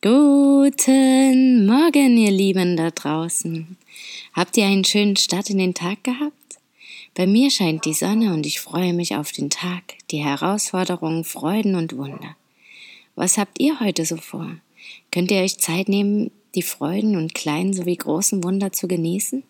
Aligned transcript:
Guten 0.00 1.66
Morgen, 1.66 2.16
ihr 2.18 2.30
Lieben 2.30 2.76
da 2.76 2.92
draußen. 2.92 3.76
Habt 4.32 4.56
ihr 4.56 4.64
einen 4.64 4.84
schönen 4.84 5.16
Start 5.16 5.50
in 5.50 5.58
den 5.58 5.74
Tag 5.74 6.04
gehabt? 6.04 6.58
Bei 7.16 7.26
mir 7.26 7.50
scheint 7.50 7.84
die 7.84 7.94
Sonne 7.94 8.32
und 8.32 8.46
ich 8.46 8.60
freue 8.60 8.92
mich 8.92 9.16
auf 9.16 9.32
den 9.32 9.50
Tag, 9.50 9.82
die 10.12 10.18
Herausforderungen, 10.18 11.24
Freuden 11.24 11.74
und 11.74 11.96
Wunder. 11.96 12.36
Was 13.16 13.38
habt 13.38 13.58
ihr 13.58 13.80
heute 13.80 14.04
so 14.04 14.18
vor? 14.18 14.48
Könnt 15.10 15.32
ihr 15.32 15.40
euch 15.40 15.58
Zeit 15.58 15.88
nehmen, 15.88 16.30
die 16.54 16.62
Freuden 16.62 17.16
und 17.16 17.34
kleinen 17.34 17.74
sowie 17.74 17.96
großen 17.96 18.44
Wunder 18.44 18.72
zu 18.72 18.86
genießen? 18.86 19.42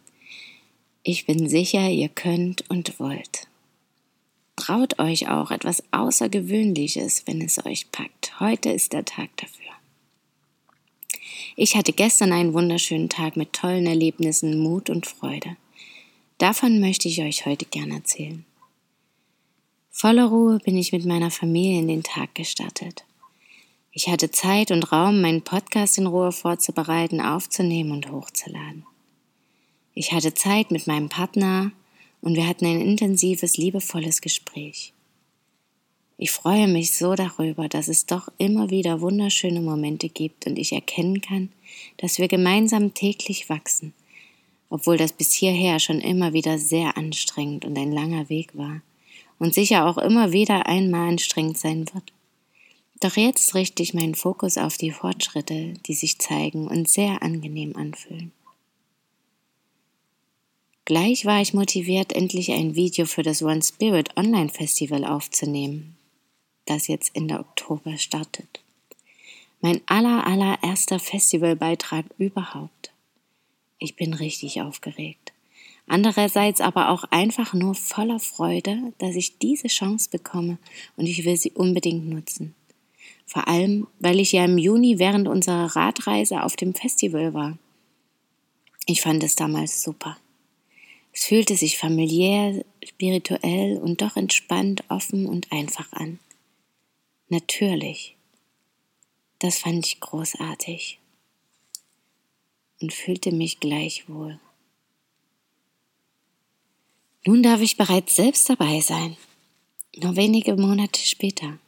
Ich 1.02 1.26
bin 1.26 1.46
sicher, 1.50 1.90
ihr 1.90 2.08
könnt 2.08 2.64
und 2.70 2.98
wollt. 2.98 3.48
Traut 4.56 4.98
euch 4.98 5.28
auch 5.28 5.50
etwas 5.50 5.82
Außergewöhnliches, 5.90 7.24
wenn 7.26 7.42
es 7.42 7.62
euch 7.66 7.92
packt. 7.92 8.40
Heute 8.40 8.70
ist 8.70 8.94
der 8.94 9.04
Tag 9.04 9.28
dafür. 9.36 9.77
Ich 11.56 11.76
hatte 11.76 11.92
gestern 11.92 12.32
einen 12.32 12.54
wunderschönen 12.54 13.08
Tag 13.08 13.36
mit 13.36 13.52
tollen 13.52 13.86
Erlebnissen, 13.86 14.58
Mut 14.58 14.90
und 14.90 15.06
Freude. 15.06 15.56
Davon 16.38 16.80
möchte 16.80 17.08
ich 17.08 17.20
euch 17.20 17.46
heute 17.46 17.64
gern 17.64 17.90
erzählen. 17.90 18.44
Voller 19.90 20.26
Ruhe 20.26 20.60
bin 20.60 20.76
ich 20.76 20.92
mit 20.92 21.04
meiner 21.04 21.30
Familie 21.30 21.80
in 21.80 21.88
den 21.88 22.02
Tag 22.04 22.34
gestartet. 22.34 23.04
Ich 23.90 24.08
hatte 24.08 24.30
Zeit 24.30 24.70
und 24.70 24.92
Raum, 24.92 25.20
meinen 25.20 25.42
Podcast 25.42 25.98
in 25.98 26.06
Ruhe 26.06 26.30
vorzubereiten, 26.30 27.20
aufzunehmen 27.20 27.90
und 27.90 28.10
hochzuladen. 28.12 28.84
Ich 29.94 30.12
hatte 30.12 30.34
Zeit 30.34 30.70
mit 30.70 30.86
meinem 30.86 31.08
Partner 31.08 31.72
und 32.20 32.36
wir 32.36 32.46
hatten 32.46 32.66
ein 32.66 32.80
intensives, 32.80 33.56
liebevolles 33.56 34.20
Gespräch. 34.20 34.92
Ich 36.20 36.32
freue 36.32 36.66
mich 36.66 36.98
so 36.98 37.14
darüber, 37.14 37.68
dass 37.68 37.86
es 37.86 38.04
doch 38.04 38.28
immer 38.38 38.70
wieder 38.70 39.00
wunderschöne 39.00 39.60
Momente 39.60 40.08
gibt 40.08 40.48
und 40.48 40.58
ich 40.58 40.72
erkennen 40.72 41.20
kann, 41.20 41.50
dass 41.96 42.18
wir 42.18 42.26
gemeinsam 42.26 42.92
täglich 42.92 43.48
wachsen, 43.48 43.94
obwohl 44.68 44.96
das 44.96 45.12
bis 45.12 45.32
hierher 45.32 45.78
schon 45.78 46.00
immer 46.00 46.32
wieder 46.32 46.58
sehr 46.58 46.96
anstrengend 46.96 47.64
und 47.64 47.78
ein 47.78 47.92
langer 47.92 48.28
Weg 48.28 48.56
war 48.58 48.82
und 49.38 49.54
sicher 49.54 49.86
auch 49.86 49.96
immer 49.96 50.32
wieder 50.32 50.66
einmal 50.66 51.10
anstrengend 51.10 51.56
sein 51.56 51.86
wird. 51.94 52.12
Doch 52.98 53.16
jetzt 53.16 53.54
richte 53.54 53.84
ich 53.84 53.94
meinen 53.94 54.16
Fokus 54.16 54.58
auf 54.58 54.76
die 54.76 54.90
Fortschritte, 54.90 55.74
die 55.86 55.94
sich 55.94 56.18
zeigen 56.18 56.66
und 56.66 56.88
sehr 56.88 57.22
angenehm 57.22 57.76
anfühlen. 57.76 58.32
Gleich 60.84 61.26
war 61.26 61.40
ich 61.40 61.54
motiviert, 61.54 62.12
endlich 62.12 62.50
ein 62.50 62.74
Video 62.74 63.06
für 63.06 63.22
das 63.22 63.40
One 63.40 63.62
Spirit 63.62 64.16
Online 64.16 64.48
Festival 64.48 65.04
aufzunehmen, 65.04 65.97
das 66.68 66.86
jetzt 66.86 67.14
Ende 67.14 67.38
Oktober 67.38 67.96
startet. 67.98 68.60
Mein 69.60 69.80
aller, 69.86 70.26
allererster 70.26 70.98
Festivalbeitrag 70.98 72.04
überhaupt. 72.18 72.92
Ich 73.78 73.96
bin 73.96 74.14
richtig 74.14 74.60
aufgeregt. 74.62 75.32
Andererseits 75.88 76.60
aber 76.60 76.90
auch 76.90 77.04
einfach 77.04 77.54
nur 77.54 77.74
voller 77.74 78.20
Freude, 78.20 78.92
dass 78.98 79.16
ich 79.16 79.38
diese 79.38 79.68
Chance 79.68 80.10
bekomme 80.10 80.58
und 80.96 81.06
ich 81.06 81.24
will 81.24 81.36
sie 81.36 81.50
unbedingt 81.52 82.08
nutzen. 82.08 82.54
Vor 83.26 83.48
allem, 83.48 83.86
weil 83.98 84.20
ich 84.20 84.32
ja 84.32 84.44
im 84.44 84.58
Juni 84.58 84.98
während 84.98 85.28
unserer 85.28 85.74
Radreise 85.76 86.42
auf 86.42 86.56
dem 86.56 86.74
Festival 86.74 87.34
war. 87.34 87.58
Ich 88.86 89.00
fand 89.00 89.22
es 89.22 89.34
damals 89.34 89.82
super. 89.82 90.16
Es 91.12 91.24
fühlte 91.24 91.56
sich 91.56 91.78
familiär, 91.78 92.64
spirituell 92.84 93.78
und 93.78 94.02
doch 94.02 94.16
entspannt, 94.16 94.84
offen 94.88 95.26
und 95.26 95.50
einfach 95.52 95.92
an. 95.92 96.18
Natürlich. 97.30 98.16
Das 99.38 99.58
fand 99.58 99.86
ich 99.86 100.00
großartig 100.00 100.98
und 102.80 102.92
fühlte 102.92 103.32
mich 103.32 103.60
gleich 103.60 104.08
wohl. 104.08 104.40
Nun 107.26 107.42
darf 107.42 107.60
ich 107.60 107.76
bereits 107.76 108.16
selbst 108.16 108.48
dabei 108.48 108.80
sein, 108.80 109.16
nur 109.94 110.16
wenige 110.16 110.56
Monate 110.56 111.00
später. 111.00 111.58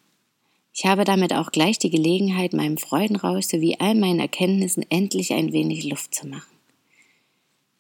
Ich 0.73 0.87
habe 0.87 1.05
damit 1.05 1.35
auch 1.35 1.53
gleich 1.53 1.79
die 1.79 1.91
Gelegenheit, 1.91 2.55
meinem 2.55 2.79
Freudenrausch 2.79 3.45
sowie 3.45 3.77
all 3.79 3.95
meinen 3.95 4.21
Erkenntnissen 4.21 4.87
endlich 4.89 5.35
ein 5.35 5.53
wenig 5.53 5.85
Luft 5.85 6.15
zu 6.15 6.27
machen. 6.27 6.57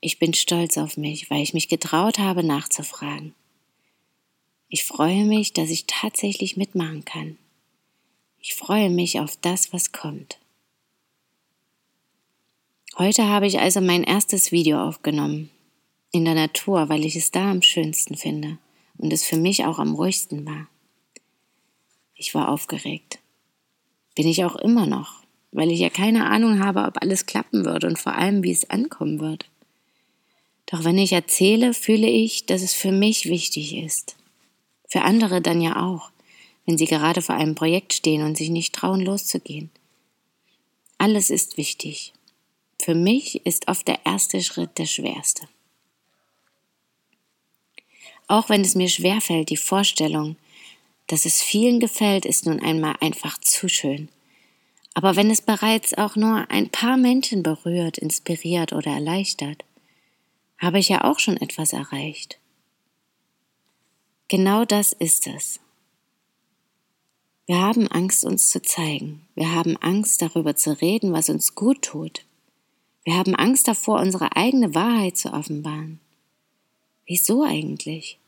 Ich 0.02 0.18
bin 0.18 0.34
stolz 0.34 0.76
auf 0.76 0.98
mich, 0.98 1.30
weil 1.30 1.42
ich 1.42 1.54
mich 1.54 1.68
getraut 1.68 2.18
habe, 2.18 2.42
nachzufragen. 2.42 3.34
Ich 4.68 4.84
freue 4.84 5.24
mich, 5.24 5.54
dass 5.54 5.70
ich 5.70 5.86
tatsächlich 5.86 6.56
mitmachen 6.56 7.04
kann. 7.04 7.38
Ich 8.42 8.54
freue 8.54 8.88
mich 8.88 9.20
auf 9.20 9.36
das, 9.36 9.70
was 9.74 9.92
kommt. 9.92 10.38
Heute 12.96 13.28
habe 13.28 13.46
ich 13.46 13.60
also 13.60 13.82
mein 13.82 14.02
erstes 14.02 14.50
Video 14.50 14.82
aufgenommen. 14.82 15.50
In 16.10 16.24
der 16.24 16.34
Natur, 16.34 16.88
weil 16.88 17.04
ich 17.04 17.16
es 17.16 17.30
da 17.30 17.50
am 17.50 17.60
schönsten 17.60 18.16
finde 18.16 18.56
und 18.96 19.12
es 19.12 19.24
für 19.24 19.36
mich 19.36 19.66
auch 19.66 19.78
am 19.78 19.94
ruhigsten 19.94 20.46
war. 20.46 20.68
Ich 22.14 22.34
war 22.34 22.48
aufgeregt. 22.48 23.18
Bin 24.14 24.26
ich 24.26 24.42
auch 24.42 24.56
immer 24.56 24.86
noch, 24.86 25.22
weil 25.52 25.70
ich 25.70 25.80
ja 25.80 25.90
keine 25.90 26.24
Ahnung 26.26 26.64
habe, 26.64 26.84
ob 26.84 27.02
alles 27.02 27.26
klappen 27.26 27.66
wird 27.66 27.84
und 27.84 27.98
vor 27.98 28.14
allem, 28.14 28.42
wie 28.42 28.52
es 28.52 28.70
ankommen 28.70 29.20
wird. 29.20 29.50
Doch 30.64 30.84
wenn 30.84 30.96
ich 30.96 31.12
erzähle, 31.12 31.74
fühle 31.74 32.08
ich, 32.08 32.46
dass 32.46 32.62
es 32.62 32.72
für 32.72 32.92
mich 32.92 33.26
wichtig 33.26 33.76
ist. 33.76 34.16
Für 34.88 35.02
andere 35.02 35.42
dann 35.42 35.60
ja 35.60 35.86
auch 35.86 36.10
wenn 36.70 36.78
sie 36.78 36.86
gerade 36.86 37.20
vor 37.20 37.34
einem 37.34 37.56
Projekt 37.56 37.94
stehen 37.94 38.22
und 38.22 38.36
sich 38.36 38.48
nicht 38.48 38.72
trauen, 38.72 39.00
loszugehen. 39.00 39.72
Alles 40.98 41.28
ist 41.28 41.56
wichtig. 41.56 42.12
Für 42.80 42.94
mich 42.94 43.44
ist 43.44 43.66
oft 43.66 43.88
der 43.88 44.06
erste 44.06 44.40
Schritt 44.40 44.78
der 44.78 44.86
schwerste. 44.86 45.48
Auch 48.28 48.50
wenn 48.50 48.60
es 48.60 48.76
mir 48.76 48.88
schwerfällt, 48.88 49.50
die 49.50 49.56
Vorstellung, 49.56 50.36
dass 51.08 51.24
es 51.24 51.42
vielen 51.42 51.80
gefällt, 51.80 52.24
ist 52.24 52.46
nun 52.46 52.60
einmal 52.60 52.94
einfach 53.00 53.38
zu 53.38 53.68
schön. 53.68 54.08
Aber 54.94 55.16
wenn 55.16 55.28
es 55.28 55.42
bereits 55.42 55.98
auch 55.98 56.14
nur 56.14 56.48
ein 56.52 56.70
paar 56.70 56.96
Menschen 56.96 57.42
berührt, 57.42 57.98
inspiriert 57.98 58.72
oder 58.72 58.92
erleichtert, 58.92 59.64
habe 60.58 60.78
ich 60.78 60.88
ja 60.88 61.02
auch 61.02 61.18
schon 61.18 61.36
etwas 61.36 61.72
erreicht. 61.72 62.38
Genau 64.28 64.64
das 64.64 64.92
ist 64.92 65.26
es. 65.26 65.58
Wir 67.46 67.60
haben 67.60 67.88
Angst, 67.88 68.24
uns 68.24 68.48
zu 68.48 68.62
zeigen. 68.62 69.26
Wir 69.34 69.54
haben 69.54 69.76
Angst, 69.78 70.22
darüber 70.22 70.56
zu 70.56 70.80
reden, 70.80 71.12
was 71.12 71.28
uns 71.28 71.54
gut 71.54 71.82
tut. 71.82 72.24
Wir 73.04 73.14
haben 73.14 73.34
Angst 73.34 73.66
davor, 73.66 74.00
unsere 74.00 74.36
eigene 74.36 74.74
Wahrheit 74.74 75.16
zu 75.16 75.32
offenbaren. 75.32 76.00
Wieso 77.06 77.42
eigentlich? 77.42 78.18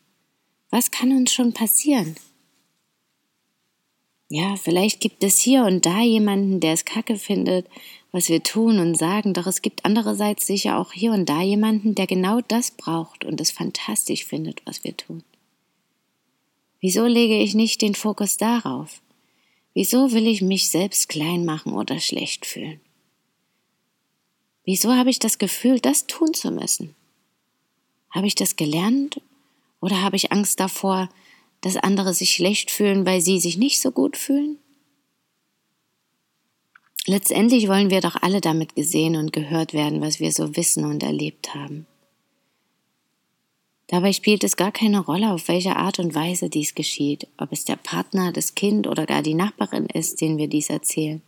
Was 0.71 0.91
kann 0.91 1.13
uns 1.13 1.33
schon 1.33 1.53
passieren? 1.53 2.17
Ja, 4.29 4.57
vielleicht 4.57 5.01
gibt 5.01 5.23
es 5.23 5.39
hier 5.39 5.65
und 5.65 5.85
da 5.85 6.01
jemanden, 6.01 6.59
der 6.59 6.73
es 6.73 6.87
kacke 6.87 7.17
findet, 7.17 7.69
was 8.13 8.31
wir 8.31 8.43
tun 8.43 8.79
und 8.79 8.97
sagen, 8.97 9.35
doch 9.35 9.47
es 9.47 9.61
gibt 9.61 9.85
andererseits 9.85 10.47
sicher 10.47 10.79
auch 10.79 10.93
hier 10.93 11.13
und 11.13 11.29
da 11.29 11.43
jemanden, 11.43 11.95
der 11.95 12.07
genau 12.07 12.41
das 12.41 12.71
braucht 12.71 13.25
und 13.25 13.41
es 13.43 13.51
fantastisch 13.51 14.25
findet, 14.25 14.63
was 14.65 14.85
wir 14.85 14.97
tun. 14.97 15.23
Wieso 16.81 17.07
lege 17.07 17.39
ich 17.39 17.55
nicht 17.55 17.83
den 17.83 17.95
Fokus 17.95 18.39
darauf? 18.39 19.03
Wieso 19.75 20.13
will 20.13 20.27
ich 20.27 20.43
mich 20.43 20.71
selbst 20.71 21.09
klein 21.09 21.45
machen 21.45 21.73
oder 21.73 21.99
schlecht 21.99 22.45
fühlen? 22.45 22.81
Wieso 24.65 24.95
habe 24.95 25.11
ich 25.11 25.19
das 25.19 25.39
Gefühl, 25.39 25.81
das 25.81 26.07
tun 26.07 26.35
zu 26.35 26.51
müssen? 26.51 26.95
Habe 28.11 28.27
ich 28.27 28.35
das 28.35 28.57
gelernt 28.57 29.21
oder 29.81 30.03
habe 30.03 30.17
ich 30.17 30.31
Angst 30.31 30.61
davor, 30.61 31.09
dass 31.63 31.77
andere 31.77 32.13
sich 32.13 32.33
schlecht 32.33 32.71
fühlen, 32.71 33.07
weil 33.07 33.21
sie 33.21 33.41
sich 33.41 33.57
nicht 33.57 33.81
so 33.81 33.91
gut 33.91 34.17
fühlen? 34.17 34.59
Letztendlich 37.07 37.67
wollen 37.67 37.91
wir 37.91 38.01
doch 38.01 38.17
alle 38.17 38.41
damit 38.41 38.77
gesehen 38.77 39.17
und 39.17 39.33
gehört 39.33 39.73
werden, 39.73 40.01
was 40.01 40.21
wir 40.21 40.31
so 40.31 40.55
wissen 40.55 40.85
und 40.85 41.03
erlebt 41.03 41.55
haben. 41.55 41.87
Dabei 43.93 44.15
spielt 44.15 44.43
es 44.43 44.57
gar 44.57 44.73
keine 44.73 45.01
Rolle, 45.01 45.33
auf 45.33 45.49
welche 45.49 45.77
Art 45.77 45.99
und 45.99 46.15
Weise 46.15 46.49
dies 46.49 46.75
geschieht, 46.75 47.29
ob 47.37 47.53
es 47.53 47.67
der 47.67 47.77
Partner, 47.77 48.33
das 48.33 48.55
Kind 48.55 48.87
oder 48.87 49.05
gar 49.05 49.21
die 49.21 49.35
Nachbarin 49.35 49.85
ist, 49.85 50.23
denen 50.23 50.39
wir 50.39 50.49
dies 50.49 50.71
erzählen 50.71 51.21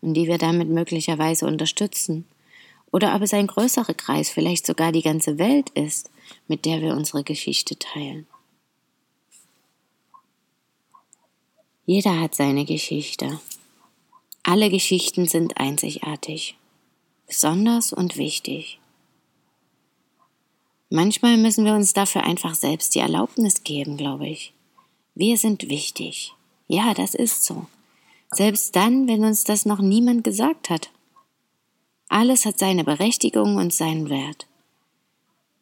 und 0.00 0.14
die 0.14 0.26
wir 0.26 0.36
damit 0.36 0.68
möglicherweise 0.68 1.46
unterstützen, 1.46 2.24
oder 2.90 3.14
ob 3.14 3.22
es 3.22 3.32
ein 3.32 3.46
größerer 3.46 3.94
Kreis, 3.94 4.30
vielleicht 4.30 4.66
sogar 4.66 4.90
die 4.90 5.02
ganze 5.02 5.38
Welt 5.38 5.70
ist, 5.70 6.10
mit 6.48 6.64
der 6.64 6.82
wir 6.82 6.96
unsere 6.96 7.22
Geschichte 7.22 7.78
teilen. 7.78 8.26
Jeder 11.86 12.18
hat 12.18 12.34
seine 12.34 12.64
Geschichte. 12.64 13.40
Alle 14.42 14.70
Geschichten 14.70 15.28
sind 15.28 15.56
einzigartig, 15.56 16.56
besonders 17.28 17.92
und 17.92 18.16
wichtig. 18.16 18.80
Manchmal 20.94 21.38
müssen 21.38 21.64
wir 21.64 21.72
uns 21.72 21.94
dafür 21.94 22.22
einfach 22.22 22.54
selbst 22.54 22.94
die 22.94 22.98
Erlaubnis 22.98 23.64
geben, 23.64 23.96
glaube 23.96 24.28
ich. 24.28 24.52
Wir 25.14 25.38
sind 25.38 25.70
wichtig. 25.70 26.34
Ja, 26.68 26.92
das 26.92 27.14
ist 27.14 27.44
so. 27.44 27.64
Selbst 28.30 28.76
dann, 28.76 29.08
wenn 29.08 29.24
uns 29.24 29.44
das 29.44 29.64
noch 29.64 29.78
niemand 29.78 30.22
gesagt 30.22 30.68
hat. 30.68 30.90
Alles 32.10 32.44
hat 32.44 32.58
seine 32.58 32.84
Berechtigung 32.84 33.56
und 33.56 33.72
seinen 33.72 34.10
Wert. 34.10 34.46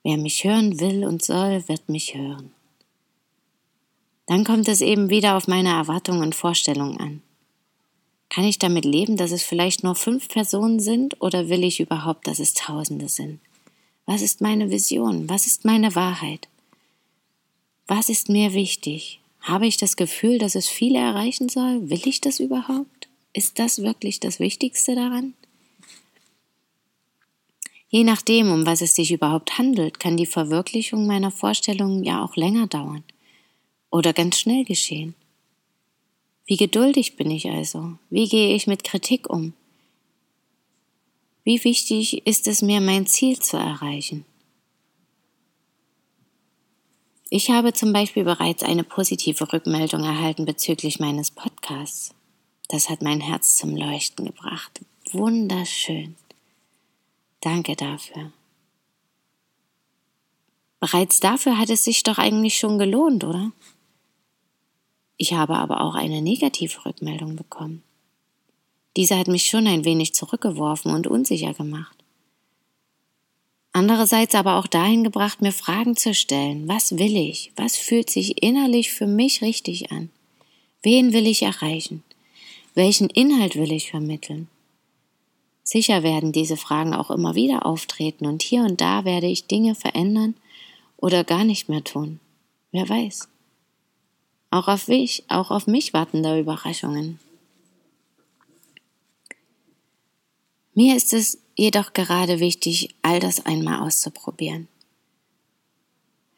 Wer 0.02 0.16
mich 0.16 0.42
hören 0.42 0.80
will 0.80 1.04
und 1.04 1.24
soll, 1.24 1.62
wird 1.68 1.88
mich 1.88 2.16
hören. 2.16 2.50
Dann 4.26 4.42
kommt 4.42 4.66
es 4.66 4.80
eben 4.80 5.10
wieder 5.10 5.36
auf 5.36 5.46
meine 5.46 5.68
Erwartungen 5.68 6.22
und 6.22 6.34
Vorstellungen 6.34 6.98
an. 6.98 7.22
Kann 8.30 8.42
ich 8.42 8.58
damit 8.58 8.84
leben, 8.84 9.16
dass 9.16 9.30
es 9.30 9.44
vielleicht 9.44 9.84
nur 9.84 9.94
fünf 9.94 10.26
Personen 10.26 10.80
sind 10.80 11.20
oder 11.20 11.48
will 11.48 11.62
ich 11.62 11.78
überhaupt, 11.78 12.26
dass 12.26 12.40
es 12.40 12.52
Tausende 12.52 13.08
sind? 13.08 13.38
Was 14.12 14.22
ist 14.22 14.40
meine 14.40 14.72
Vision? 14.72 15.28
Was 15.28 15.46
ist 15.46 15.64
meine 15.64 15.94
Wahrheit? 15.94 16.48
Was 17.86 18.08
ist 18.08 18.28
mir 18.28 18.54
wichtig? 18.54 19.20
Habe 19.40 19.68
ich 19.68 19.76
das 19.76 19.94
Gefühl, 19.94 20.38
dass 20.38 20.56
es 20.56 20.68
viele 20.68 20.98
erreichen 20.98 21.48
soll? 21.48 21.88
Will 21.90 22.02
ich 22.04 22.20
das 22.20 22.40
überhaupt? 22.40 23.08
Ist 23.32 23.60
das 23.60 23.82
wirklich 23.82 24.18
das 24.18 24.40
Wichtigste 24.40 24.96
daran? 24.96 25.34
Je 27.88 28.02
nachdem, 28.02 28.50
um 28.50 28.66
was 28.66 28.80
es 28.80 28.96
sich 28.96 29.12
überhaupt 29.12 29.58
handelt, 29.58 30.00
kann 30.00 30.16
die 30.16 30.26
Verwirklichung 30.26 31.06
meiner 31.06 31.30
Vorstellungen 31.30 32.02
ja 32.02 32.24
auch 32.24 32.34
länger 32.34 32.66
dauern 32.66 33.04
oder 33.92 34.12
ganz 34.12 34.40
schnell 34.40 34.64
geschehen. 34.64 35.14
Wie 36.46 36.56
geduldig 36.56 37.14
bin 37.14 37.30
ich 37.30 37.48
also? 37.48 37.92
Wie 38.10 38.28
gehe 38.28 38.56
ich 38.56 38.66
mit 38.66 38.82
Kritik 38.82 39.30
um? 39.30 39.52
Wie 41.50 41.64
wichtig 41.64 42.24
ist 42.28 42.46
es 42.46 42.62
mir, 42.62 42.80
mein 42.80 43.08
Ziel 43.08 43.40
zu 43.40 43.56
erreichen? 43.56 44.24
Ich 47.28 47.50
habe 47.50 47.72
zum 47.72 47.92
Beispiel 47.92 48.22
bereits 48.22 48.62
eine 48.62 48.84
positive 48.84 49.52
Rückmeldung 49.52 50.04
erhalten 50.04 50.44
bezüglich 50.44 51.00
meines 51.00 51.32
Podcasts. 51.32 52.14
Das 52.68 52.88
hat 52.88 53.02
mein 53.02 53.20
Herz 53.20 53.56
zum 53.56 53.74
Leuchten 53.74 54.26
gebracht. 54.26 54.80
Wunderschön. 55.10 56.14
Danke 57.40 57.74
dafür. 57.74 58.30
Bereits 60.78 61.18
dafür 61.18 61.58
hat 61.58 61.70
es 61.70 61.82
sich 61.82 62.04
doch 62.04 62.18
eigentlich 62.18 62.60
schon 62.60 62.78
gelohnt, 62.78 63.24
oder? 63.24 63.50
Ich 65.16 65.32
habe 65.32 65.56
aber 65.56 65.80
auch 65.80 65.96
eine 65.96 66.22
negative 66.22 66.86
Rückmeldung 66.86 67.34
bekommen. 67.34 67.82
Diese 68.96 69.18
hat 69.18 69.28
mich 69.28 69.46
schon 69.46 69.66
ein 69.66 69.84
wenig 69.84 70.14
zurückgeworfen 70.14 70.92
und 70.92 71.06
unsicher 71.06 71.54
gemacht. 71.54 71.96
Andererseits 73.72 74.34
aber 74.34 74.56
auch 74.56 74.66
dahin 74.66 75.04
gebracht, 75.04 75.40
mir 75.40 75.52
Fragen 75.52 75.96
zu 75.96 76.12
stellen. 76.12 76.66
Was 76.66 76.98
will 76.98 77.16
ich? 77.16 77.52
Was 77.54 77.76
fühlt 77.76 78.10
sich 78.10 78.42
innerlich 78.42 78.90
für 78.90 79.06
mich 79.06 79.42
richtig 79.42 79.92
an? 79.92 80.10
Wen 80.82 81.12
will 81.12 81.26
ich 81.26 81.42
erreichen? 81.42 82.02
Welchen 82.74 83.10
Inhalt 83.10 83.54
will 83.56 83.70
ich 83.70 83.90
vermitteln? 83.90 84.48
Sicher 85.62 86.02
werden 86.02 86.32
diese 86.32 86.56
Fragen 86.56 86.94
auch 86.94 87.10
immer 87.10 87.36
wieder 87.36 87.64
auftreten 87.64 88.26
und 88.26 88.42
hier 88.42 88.62
und 88.62 88.80
da 88.80 89.04
werde 89.04 89.28
ich 89.28 89.46
Dinge 89.46 89.76
verändern 89.76 90.34
oder 90.96 91.22
gar 91.22 91.44
nicht 91.44 91.68
mehr 91.68 91.84
tun. 91.84 92.18
Wer 92.72 92.88
weiß. 92.88 93.28
Auch 94.50 94.66
auf 94.66 94.88
mich, 94.88 95.22
auch 95.28 95.52
auf 95.52 95.68
mich 95.68 95.92
warten 95.92 96.24
da 96.24 96.36
Überraschungen. 96.36 97.20
Mir 100.80 100.96
ist 100.96 101.12
es 101.12 101.36
jedoch 101.56 101.92
gerade 101.92 102.40
wichtig, 102.40 102.94
all 103.02 103.20
das 103.20 103.44
einmal 103.44 103.86
auszuprobieren. 103.86 104.66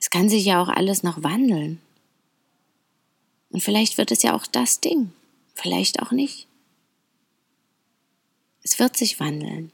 Es 0.00 0.10
kann 0.10 0.28
sich 0.28 0.44
ja 0.44 0.60
auch 0.60 0.66
alles 0.66 1.04
noch 1.04 1.22
wandeln. 1.22 1.80
Und 3.50 3.62
vielleicht 3.62 3.98
wird 3.98 4.10
es 4.10 4.24
ja 4.24 4.34
auch 4.34 4.48
das 4.48 4.80
Ding, 4.80 5.12
vielleicht 5.54 6.02
auch 6.02 6.10
nicht. 6.10 6.48
Es 8.64 8.80
wird 8.80 8.96
sich 8.96 9.20
wandeln, 9.20 9.70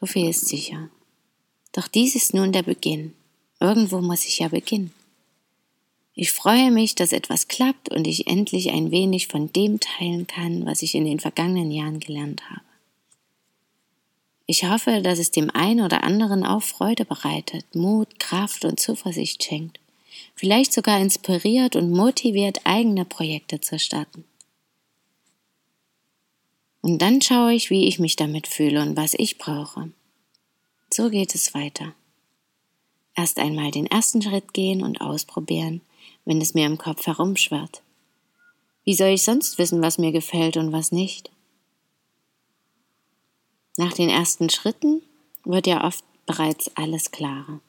so 0.00 0.06
viel 0.06 0.30
ist 0.30 0.48
sicher. 0.48 0.90
Doch 1.70 1.86
dies 1.86 2.16
ist 2.16 2.34
nun 2.34 2.50
der 2.50 2.64
Beginn. 2.64 3.14
Irgendwo 3.60 4.00
muss 4.00 4.26
ich 4.26 4.40
ja 4.40 4.48
beginnen. 4.48 4.92
Ich 6.12 6.32
freue 6.32 6.72
mich, 6.72 6.96
dass 6.96 7.12
etwas 7.12 7.46
klappt 7.46 7.92
und 7.94 8.08
ich 8.08 8.26
endlich 8.26 8.72
ein 8.72 8.90
wenig 8.90 9.28
von 9.28 9.52
dem 9.52 9.78
teilen 9.78 10.26
kann, 10.26 10.66
was 10.66 10.82
ich 10.82 10.96
in 10.96 11.04
den 11.04 11.20
vergangenen 11.20 11.70
Jahren 11.70 12.00
gelernt 12.00 12.50
habe. 12.50 12.65
Ich 14.46 14.64
hoffe, 14.64 15.02
dass 15.02 15.18
es 15.18 15.32
dem 15.32 15.50
einen 15.50 15.84
oder 15.84 16.04
anderen 16.04 16.44
auch 16.44 16.62
Freude 16.62 17.04
bereitet, 17.04 17.64
Mut, 17.74 18.20
Kraft 18.20 18.64
und 18.64 18.78
Zuversicht 18.78 19.42
schenkt, 19.42 19.80
vielleicht 20.36 20.72
sogar 20.72 21.00
inspiriert 21.00 21.74
und 21.74 21.90
motiviert, 21.90 22.60
eigene 22.64 23.04
Projekte 23.04 23.60
zu 23.60 23.78
starten. 23.78 24.24
Und 26.80 27.02
dann 27.02 27.20
schaue 27.20 27.52
ich, 27.52 27.70
wie 27.70 27.88
ich 27.88 27.98
mich 27.98 28.14
damit 28.14 28.46
fühle 28.46 28.80
und 28.80 28.96
was 28.96 29.14
ich 29.14 29.38
brauche. 29.38 29.90
So 30.94 31.10
geht 31.10 31.34
es 31.34 31.52
weiter. 31.52 31.94
Erst 33.16 33.40
einmal 33.40 33.72
den 33.72 33.86
ersten 33.86 34.22
Schritt 34.22 34.54
gehen 34.54 34.84
und 34.84 35.00
ausprobieren, 35.00 35.80
wenn 36.24 36.40
es 36.40 36.54
mir 36.54 36.66
im 36.66 36.78
Kopf 36.78 37.04
herumschwirrt. 37.08 37.82
Wie 38.84 38.94
soll 38.94 39.08
ich 39.08 39.24
sonst 39.24 39.58
wissen, 39.58 39.82
was 39.82 39.98
mir 39.98 40.12
gefällt 40.12 40.56
und 40.56 40.70
was 40.70 40.92
nicht? 40.92 41.32
Nach 43.76 43.92
den 43.92 44.08
ersten 44.08 44.48
Schritten 44.48 45.02
wird 45.44 45.66
ja 45.66 45.84
oft 45.84 46.04
bereits 46.24 46.74
alles 46.76 47.10
klarer. 47.10 47.60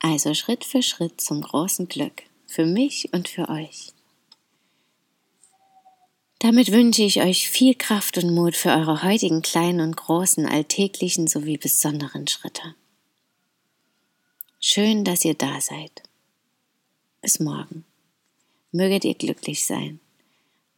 Also 0.00 0.34
Schritt 0.34 0.64
für 0.64 0.82
Schritt 0.82 1.20
zum 1.20 1.40
großen 1.40 1.88
Glück, 1.88 2.22
für 2.46 2.64
mich 2.64 3.12
und 3.12 3.28
für 3.28 3.48
euch. 3.48 3.92
Damit 6.38 6.70
wünsche 6.70 7.02
ich 7.02 7.20
euch 7.20 7.50
viel 7.50 7.74
Kraft 7.74 8.16
und 8.16 8.32
Mut 8.32 8.54
für 8.54 8.70
eure 8.70 9.02
heutigen 9.02 9.42
kleinen 9.42 9.80
und 9.80 9.96
großen, 9.96 10.46
alltäglichen 10.46 11.26
sowie 11.26 11.56
besonderen 11.56 12.28
Schritte. 12.28 12.76
Schön, 14.60 15.04
dass 15.04 15.24
ihr 15.24 15.34
da 15.34 15.60
seid. 15.60 16.02
Bis 17.22 17.40
morgen. 17.40 17.84
Möget 18.70 19.04
ihr 19.04 19.14
glücklich 19.14 19.66
sein. 19.66 19.98